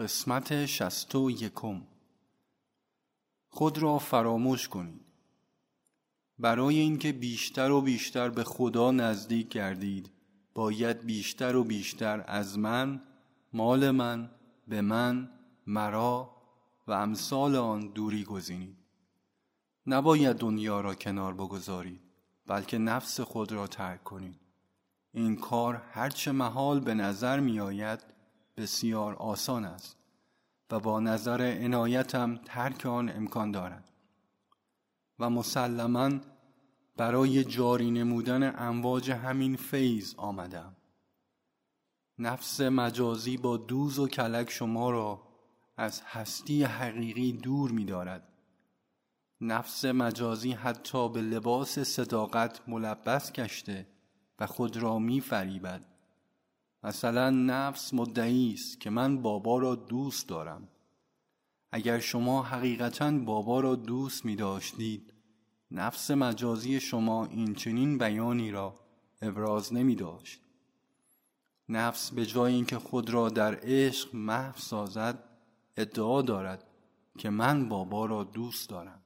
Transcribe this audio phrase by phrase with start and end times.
[0.00, 1.82] قسمت شست و یکم.
[3.48, 5.00] خود را فراموش کنید.
[6.38, 10.10] برای اینکه بیشتر و بیشتر به خدا نزدیک گردید
[10.54, 13.02] باید بیشتر و بیشتر از من
[13.52, 14.30] مال من
[14.68, 15.30] به من
[15.66, 16.36] مرا
[16.86, 18.76] و امثال آن دوری گزینید.
[19.86, 22.00] نباید دنیا را کنار بگذارید
[22.46, 24.40] بلکه نفس خود را ترک کنید.
[25.12, 28.19] این کار هرچه محال به نظر می آید
[28.60, 29.96] بسیار آسان است
[30.70, 33.90] و با نظر عنایتم ترک آن امکان دارد
[35.18, 36.10] و مسلما
[36.96, 40.76] برای جاری نمودن امواج همین فیض آمدم
[42.18, 45.22] نفس مجازی با دوز و کلک شما را
[45.76, 48.28] از هستی حقیقی دور می دارد.
[49.40, 53.86] نفس مجازی حتی به لباس صداقت ملبس گشته
[54.38, 55.89] و خود را می فریبد.
[56.82, 60.68] مثلا نفس مدعی است که من بابا را دوست دارم.
[61.72, 65.12] اگر شما حقیقتا بابا را دوست می داشتید
[65.70, 68.74] نفس مجازی شما این چنین بیانی را
[69.22, 70.40] ابراز نمی داشت
[71.68, 75.24] نفس به جای اینکه خود را در عشق محو سازد
[75.76, 76.66] ادعا دارد
[77.18, 79.02] که من بابا را دوست دارم.